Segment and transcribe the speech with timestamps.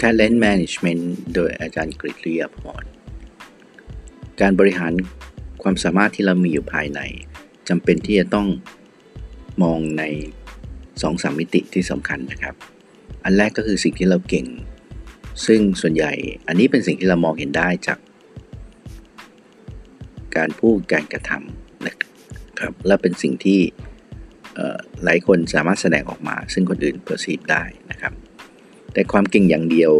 [0.00, 1.02] Talent Management
[1.34, 2.84] โดยอาจารย์กฤษริยาพร
[4.40, 4.92] การบริหาร
[5.62, 7.00] ความสามารถที่เรามีอยู่ภายใน
[7.68, 8.48] จำเป็นที่จะต้อง
[9.62, 10.02] มองใน
[10.66, 12.54] 2อสมิติที่สำคัญนะครับ
[13.24, 14.46] อันแรกก็คือสิ่งที่เราเก่ง
[15.46, 16.12] ซึ่งส่วนใหญ่
[16.46, 17.98] อันนี้เป็นสิ่งที่เรามองเห็นได้จาก
[20.36, 21.94] การพูดการกระทำนะ
[22.60, 23.60] ครับและเป็นสิ่งที่
[25.04, 27.89] หลายคนสามารถแสดงออกมา ซึ่งคนอื่นเปอร์ซีฟได้น
[28.92, 29.92] แต่ความเก่งอย่างเดียว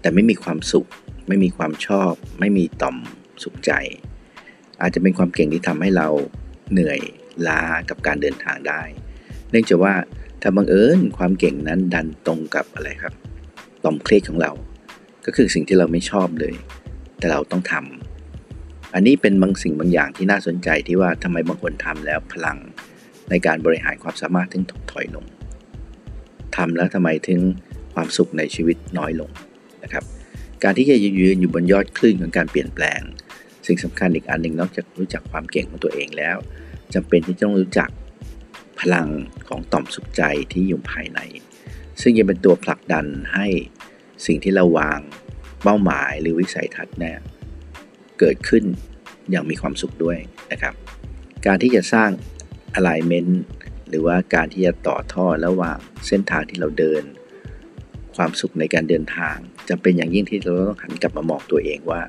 [0.00, 0.88] แต่ไม่มีความสุข
[1.28, 2.96] ไม่มีความชอบ ไม่มีต่อม
[3.42, 3.72] สุขใจ
[4.80, 6.08] อาจจะเป็นความเก่งที่ทำให้เรา
[6.72, 7.00] เหนื่อย
[7.48, 8.82] ล้ากับการเดินทางได้
[9.50, 9.94] เนื่องจากว่า
[10.42, 13.14] ถ้าบังเอิญความเก่งนั้นดันตรงกับอะไรครับ
[13.84, 14.52] ต่อมเครียดของเรา
[15.26, 16.54] ก็คือสิ่งที่เราไม่ชอบเลย
[17.18, 22.58] แต่เราต้องทำอันนี้เป็นบางสิ่งบางอย่างที่น่าสนใจที่ว่าทำไมบางคนทำแล้วพลัง
[23.30, 25.24] ในการบริหารความสามารถถึงถดถอยลง
[26.56, 27.40] ทำแล้วทำไมถึง
[27.94, 29.30] ความสุขในชีวิตน้อยลง
[29.82, 30.04] นะครับ
[30.62, 33.00] การที่จะยืนอยู่บนยอดคลื่นของการเปลี่ยนแปลง
[33.66, 36.36] สิ่งสำคัญอีกอันหนึ่งนอกจากรู้จักความเก่งของตัวเองแล้ว
[36.94, 37.90] จำเป็นที่ต้องรู้จัก
[38.80, 39.08] พลัง
[39.48, 41.20] ของต่อมสุขใจที่อยู่ภายใน
[42.00, 43.46] ซึ่งจะเป็นตัวผลักดันให้
[44.26, 45.00] สิ่งที่เราวาง
[45.62, 47.18] เป้าหมายหรือวิสัยทัศน์เนี่ย
[48.18, 48.64] เกิดขึ้น
[49.30, 50.18] อย่างมีความสุขด้วย
[50.52, 50.74] นะครับ
[51.46, 52.10] การที่จะสร้าง
[52.78, 53.32] alignment
[53.88, 57.02] หรือว่าการที่จะต่อท่อระหว่างเส้นทางที่เราเดิน
[58.22, 59.36] ความสุขในการเดินทาง
[59.68, 62.00] จำเป็นอย่างยิ่งที่เราต้องหันกลับมามองตัวเองว่า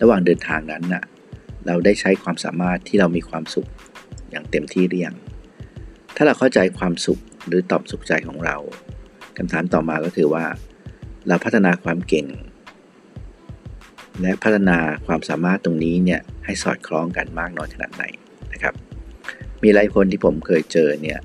[0.00, 1.04] ระหว่างเดินทางนั้นน่ะ
[1.66, 3.68] เราได้ใช้ความสามารถที่เรามีความสุข
[4.30, 5.16] อย่างเต็มที่หรือยัง
[6.16, 8.56] ถ้าเราเข้าใจความสุขหรือตอบสุขใจของเรา
[9.36, 10.44] คำถามต่อมาก็คือว่า
[11.28, 12.26] เราพัฒนาความเก่ง
[14.20, 18.04] และพัฒนาความสามารถตรงนี้เนี่ยให้สอดคล้องกันมากน้อยขนาดไหน
[18.52, 18.74] นะครับ
[19.62, 21.18] มีหลายคนที่ผมเคยเจอเนี่ย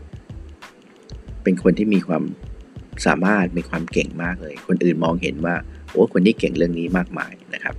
[1.43, 2.23] เป็นคนที่มีความ
[3.05, 5.55] สามารถมีความเก่งมากเลย คนอื่นมองเห็นว่า
[5.91, 7.75] โอ้คนนี้เก่งเรื่องนี้มากมายนะครับ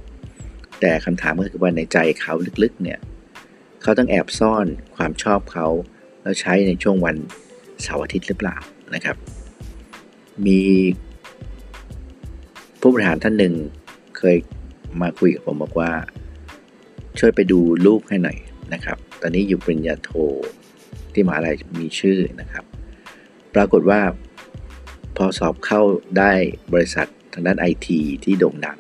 [0.81, 2.99] แต่คำถามก็คือว่าในใจเขาลึกๆเนี่ย
[3.83, 5.67] เขาต้องแอบซ่อนความชอบเขา
[6.23, 7.17] แล้วใช้ในช่วงวัน
[7.83, 8.57] เสาร์อาทิตย์หรือเปล่า
[8.95, 9.17] นะครับ
[10.47, 10.61] มี
[12.81, 13.55] ผู้บริหารท่านหนึ่ง
[14.19, 14.37] เคย
[15.01, 15.91] มาคุยกับผมบอกว่า
[17.19, 18.39] ช่วยไปดูลูกให้หน่อย
[18.75, 20.11] นะครับ ตอนนี้อยู่ปริญญาโท
[21.13, 22.65] ที่มหาลัยมีชื่อนะครับ
[23.55, 24.01] ปรากฏว่า
[25.17, 25.83] พอสอบเข้า
[26.19, 26.33] ได้
[26.73, 28.79] บริษัททางด้านไอทีที่โด่งดัง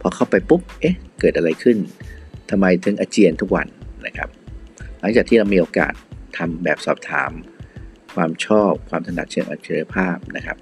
[0.00, 1.76] พอเข้าไปปุ๊บ เอ๊ะ เกิดอะไรขึ้น
[2.50, 3.66] ทำไมถึงอาเจียนทุกวัน
[4.06, 4.28] นะครับ
[5.00, 5.92] หลังจากที่เรามีโอกาส
[6.36, 7.30] ทำแบบสอบถาม
[8.14, 10.58] ความชอบความถนัดเชิงอัจฉริยภาพนะครับ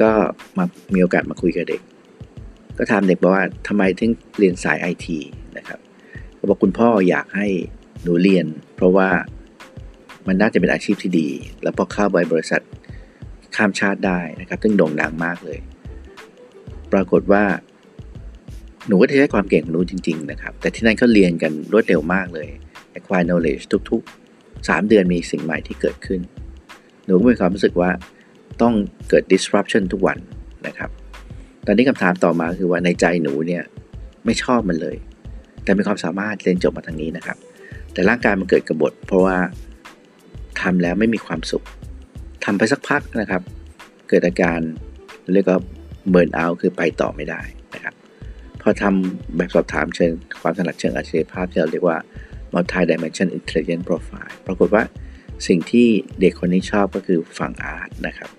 [0.00, 0.10] ก็
[0.56, 0.64] มา
[0.94, 1.80] มีโอกาสมาคุยกับเด็ก
[2.78, 5.18] ก็ถามเด็กบอกว่าทำไมถึงเรียนสายไอที
[5.56, 5.78] นะครับ
[6.38, 7.46] ก็บอกคุณพ่ออยากให้
[8.02, 8.46] หนูเรียน
[8.76, 9.08] เพราะว่า
[10.26, 11.28] มันน่าจะเป็นอาชีพที่ดี
[11.62, 12.62] แล้วพอเข้าบริษัท
[13.56, 15.58] ข้ามชาติได้นะครับซึ่งโด่งดังมากเลย
[16.92, 17.44] ปรากฏว่า
[18.86, 22.48] หนูก็ใช้ความเก่งของหนูจริง ๆ นะครับ แต่ที่นั่นเขาเรียนกันรวดเร็วมากเลย
[22.96, 24.02] acquire knowledge ทุก
[24.34, 26.20] ๆ 3 เดือนมีสิ่งใหม่ที่เกิดขึ้น
[27.04, 27.90] หนูก็มีความรู้สึกว่า
[28.62, 28.74] ต้อง
[29.08, 30.18] เกิด disruption ทุกวัน
[30.66, 30.90] นะครับ
[31.66, 33.62] ตอนนี้คำถามต่อมาคือว่าในใจหนูเนี่ย
[34.24, 34.96] ไม่ชอบมันเลย
[35.64, 37.36] แต่มีความสามารถเรียนจบมาทางนี้นะครับ
[37.92, 39.36] แต่ร่างกายมันเกิดกระบฏเพราะว่า
[40.60, 41.64] ทำแล้วไม่มีความสุข
[42.50, 43.42] ทำไปสักพักนะครับ
[44.08, 44.60] เกิดอาการ
[45.34, 45.58] เรียกว่า
[46.10, 47.42] เบิร์นเอาคือไปต่อไม่ได้
[47.74, 47.94] นะครับ
[48.62, 51.98] พอทำแบบสอบถามเชิงความถนัดเชิงอัจฉริภาพที่เราเรียกว่า
[52.52, 54.82] multi dimension intelligent profile ปรากฏว่า
[55.48, 55.88] สิ่งที่
[56.20, 58.30] เด็กคนนี้ชอบก็คือฝั่งอาร์ตนะครับ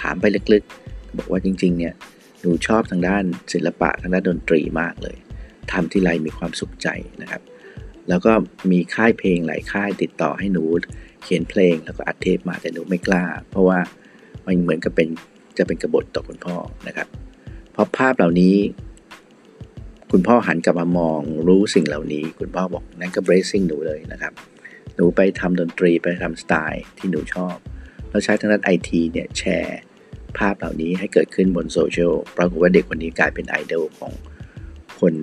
[0.00, 1.94] ถามไปลึกๆ บอกว่าจริงๆ เนี่ย
[2.40, 5.16] หนูชอบทางด้านศิลปะทางด้านดนตรีมากเลย
[5.72, 6.88] ทำที่ไรมีความสุขใจ
[7.22, 7.42] นะครับ
[8.08, 8.32] แล้วก็
[8.70, 10.64] มีค่ายเพลงหลายค่ายติดต่อให้หนู
[11.22, 13.78] เขียนเพลงแล้วก็อัดเทปมาแต่หนูไม่กล้า เพราะว่า
[14.46, 15.08] มันเหมือนกับเป็น
[15.58, 16.56] จะเป็นกบฏต่อคุณพ่อ
[16.86, 17.08] นะครับ
[17.72, 18.56] เพราะภาพเหล่านี้
[20.10, 24.32] คุณพ่อหันกลับมามองรู้สิ่งเหล่านี้ คุณพ่อบอกนั่นก็ bracing หนูเลยนะครับ
[24.94, 27.56] หนูไปทำดนตรีไปทำสไตล์ที่หนูชอบ
[28.10, 29.80] แล้วใช้ทางด้านไอทีเนี่ยแชร์
[30.38, 34.12] ภาพเหล่านี้ให้เกิดขึ้นบนโซเชียลปรากฏว่าเด็กคนนี้กลายเป็นไอดอลของ
[35.00, 35.14] คน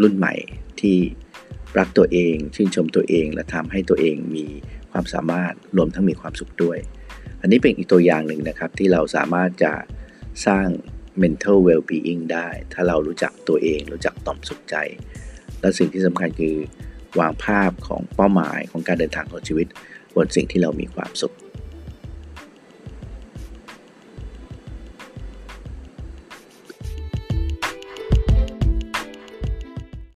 [0.00, 0.34] รุ่นใหม่
[0.80, 0.96] ที่
[1.78, 4.46] รักตัวเอง ชื่นชมตัวเองและทำให้ตัวเองมี
[4.94, 6.78] ความสามารถรวมทั้งมีความสุขด้วย
[7.40, 9.72] อันนี้เป็นอีกตัวอย่างหนึ่งนะครับ ที่เราสามารถจะ
[10.46, 10.66] สร้าง
[11.22, 14.76] mental well-being ได้ ถ้าเรารู้จักตัวเอง รู้จักต่อมสุขใจ
[15.60, 16.56] และสิ่งที่สำคัญคือ
[17.20, 19.66] วางภาพของเป้าหมายของการเดินทางของชีวิต
[20.14, 21.34] บนสิ่งที่เรามีความสุข